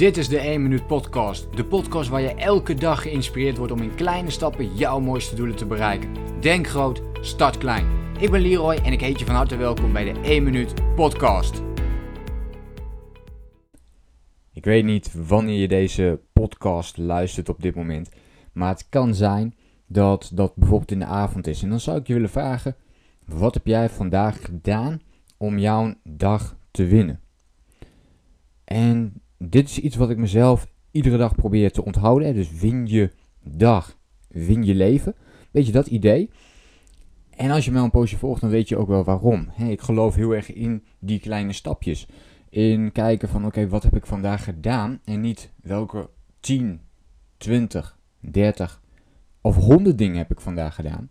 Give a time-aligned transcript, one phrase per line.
[0.00, 1.56] Dit is de 1 Minuut Podcast.
[1.56, 5.56] De podcast waar je elke dag geïnspireerd wordt om in kleine stappen jouw mooiste doelen
[5.56, 6.14] te bereiken.
[6.40, 7.86] Denk groot, start klein.
[8.18, 11.62] Ik ben Leroy en ik heet je van harte welkom bij de 1 Minuut Podcast.
[14.52, 18.10] Ik weet niet wanneer je deze podcast luistert op dit moment,
[18.52, 19.54] maar het kan zijn
[19.86, 21.62] dat dat bijvoorbeeld in de avond is.
[21.62, 22.76] En dan zou ik je willen vragen:
[23.24, 25.00] wat heb jij vandaag gedaan
[25.36, 27.20] om jouw dag te winnen?
[28.64, 32.34] En dit is iets wat ik mezelf iedere dag probeer te onthouden.
[32.34, 33.10] Dus win je
[33.42, 33.98] dag,
[34.28, 35.14] win je leven.
[35.50, 36.30] Weet je dat idee?
[37.30, 39.48] En als je mij een poosje volgt, dan weet je ook wel waarom.
[39.68, 42.06] ik geloof heel erg in die kleine stapjes.
[42.48, 45.00] In kijken van oké, wat heb ik vandaag gedaan?
[45.04, 46.80] En niet welke 10,
[47.36, 48.80] 20, 30
[49.40, 51.10] of 100 dingen heb ik vandaag gedaan.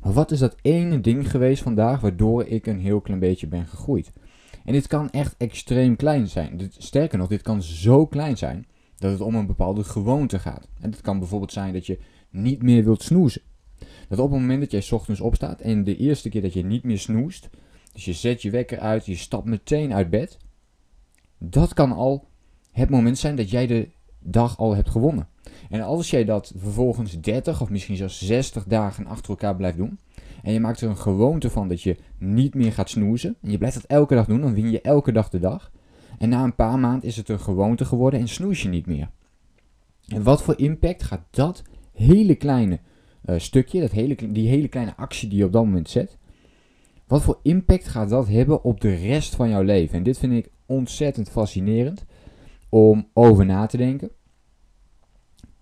[0.00, 3.66] Maar wat is dat ene ding geweest vandaag waardoor ik een heel klein beetje ben
[3.66, 4.12] gegroeid?
[4.64, 6.70] En dit kan echt extreem klein zijn.
[6.78, 10.68] Sterker nog, dit kan zo klein zijn dat het om een bepaalde gewoonte gaat.
[10.80, 11.98] En het kan bijvoorbeeld zijn dat je
[12.30, 13.42] niet meer wilt snoezen.
[14.08, 16.84] Dat op het moment dat jij ochtends opstaat en de eerste keer dat je niet
[16.84, 17.48] meer snoest,
[17.92, 20.38] dus je zet je wekker uit, je stapt meteen uit bed,
[21.38, 22.26] dat kan al
[22.70, 25.28] het moment zijn dat jij de dag al hebt gewonnen.
[25.70, 29.98] En als jij dat vervolgens 30 of misschien zelfs 60 dagen achter elkaar blijft doen,
[30.42, 33.36] en je maakt er een gewoonte van dat je niet meer gaat snoezen.
[33.42, 35.72] En je blijft dat elke dag doen, dan win je elke dag de dag.
[36.18, 39.10] En na een paar maanden is het een gewoonte geworden en snoes je niet meer.
[40.06, 42.80] En wat voor impact gaat dat hele kleine
[43.24, 46.18] uh, stukje, dat hele, die hele kleine actie die je op dat moment zet,
[47.06, 49.96] wat voor impact gaat dat hebben op de rest van jouw leven?
[49.96, 52.04] En dit vind ik ontzettend fascinerend
[52.68, 54.10] om over na te denken.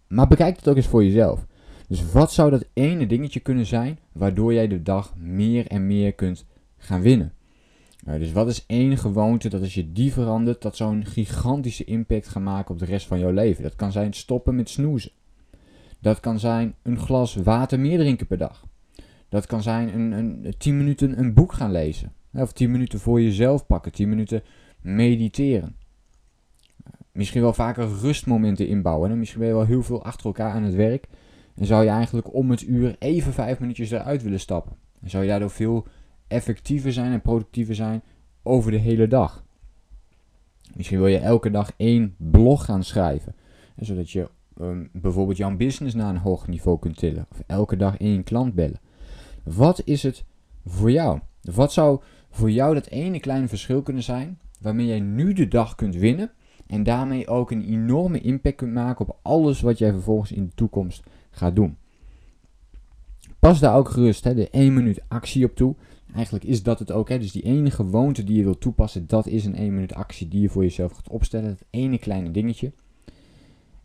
[0.09, 1.47] Maar bekijk het ook eens voor jezelf.
[1.89, 6.13] Dus wat zou dat ene dingetje kunnen zijn waardoor jij de dag meer en meer
[6.13, 6.45] kunt
[6.77, 7.33] gaan winnen?
[8.05, 12.29] Dus wat is één gewoonte dat als je die verandert, dat zou een gigantische impact
[12.29, 13.63] gaan maken op de rest van jouw leven?
[13.63, 15.11] Dat kan zijn stoppen met snoezen.
[16.01, 18.67] Dat kan zijn een glas water meer drinken per dag.
[19.29, 22.13] Dat kan zijn een, een, 10 minuten een boek gaan lezen.
[22.33, 24.43] Of 10 minuten voor jezelf pakken, 10 minuten
[24.81, 25.77] mediteren.
[27.13, 29.19] Misschien wel vaker rustmomenten inbouwen.
[29.19, 31.07] Misschien ben je wel heel veel achter elkaar aan het werk.
[31.57, 34.77] En zou je eigenlijk om het uur even vijf minuutjes eruit willen stappen.
[35.03, 35.87] En zou je daardoor veel
[36.29, 38.03] effectiever zijn en productiever zijn
[38.43, 39.45] over de hele dag.
[40.75, 43.35] Misschien wil je elke dag één blog gaan schrijven.
[43.77, 44.31] Zodat je
[44.61, 47.27] um, bijvoorbeeld jouw business naar een hoog niveau kunt tillen.
[47.31, 48.81] Of elke dag één klant bellen.
[49.43, 50.25] Wat is het
[50.65, 51.21] voor jou?
[51.41, 52.01] Wat zou
[52.31, 56.31] voor jou dat ene kleine verschil kunnen zijn waarmee jij nu de dag kunt winnen
[56.67, 60.55] en daarmee ook een enorme impact kunt maken op alles wat jij vervolgens in de
[60.55, 61.03] toekomst
[61.37, 61.77] gaat doen.
[63.39, 65.75] Pas daar ook gerust hè, de 1 minuut actie op toe.
[66.15, 67.09] Eigenlijk is dat het ook.
[67.09, 70.29] Hè, dus die ene gewoonte die je wilt toepassen, dat is een 1 minuut actie
[70.29, 71.49] die je voor jezelf gaat opstellen.
[71.49, 72.73] Dat ene kleine dingetje.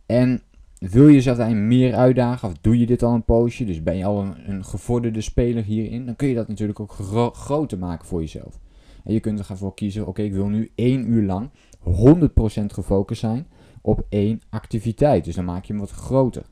[0.05, 0.41] En
[0.77, 3.97] wil je jezelf daarin meer uitdagen, of doe je dit al een poosje, dus ben
[3.97, 6.91] je al een, een gevorderde speler hierin, dan kun je dat natuurlijk ook
[7.33, 8.59] groter maken voor jezelf.
[9.03, 13.19] En je kunt er voor kiezen, oké, ik wil nu 1 uur lang 100% gefocust
[13.19, 13.47] zijn
[13.81, 15.25] op één activiteit.
[15.25, 16.45] Dus dan maak je hem wat groter.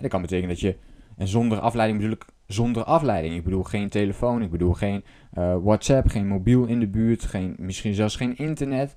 [0.00, 0.76] Dat kan betekenen dat je,
[1.16, 3.34] en zonder afleiding bedoel ik zonder afleiding.
[3.34, 5.04] Ik bedoel geen telefoon, ik bedoel geen
[5.38, 8.96] uh, WhatsApp, geen mobiel in de buurt, geen, misschien zelfs geen internet.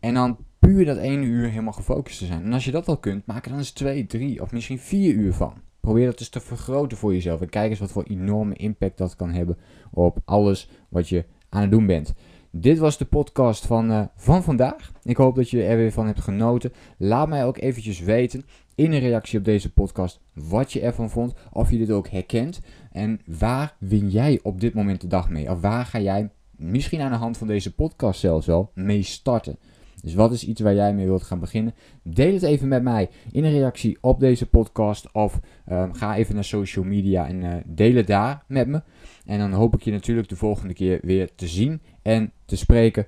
[0.00, 2.42] En dan puur dat ene uur helemaal gefocust te zijn.
[2.42, 5.14] En als je dat al kunt, maak er dan eens twee, drie of misschien vier
[5.14, 5.52] uur van.
[5.80, 7.40] Probeer dat dus te vergroten voor jezelf.
[7.40, 9.58] En kijk eens wat voor enorme impact dat kan hebben
[9.90, 12.14] op alles wat je aan het doen bent.
[12.60, 14.92] Dit was de podcast van, uh, van vandaag.
[15.02, 16.72] Ik hoop dat je er weer van hebt genoten.
[16.96, 21.34] Laat mij ook eventjes weten in een reactie op deze podcast wat je ervan vond.
[21.52, 22.60] Of je dit ook herkent.
[22.92, 25.50] En waar win jij op dit moment de dag mee?
[25.50, 29.58] Of waar ga jij misschien aan de hand van deze podcast zelfs wel mee starten?
[30.02, 31.74] Dus wat is iets waar jij mee wilt gaan beginnen?
[32.02, 35.12] Deel het even met mij in een reactie op deze podcast.
[35.12, 38.82] Of um, ga even naar social media en uh, deel het daar met me.
[39.24, 43.06] En dan hoop ik je natuurlijk de volgende keer weer te zien en te spreken.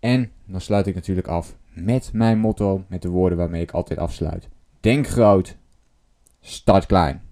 [0.00, 3.98] En dan sluit ik natuurlijk af met mijn motto, met de woorden waarmee ik altijd
[3.98, 4.48] afsluit.
[4.80, 5.56] Denk groot,
[6.40, 7.31] start klein.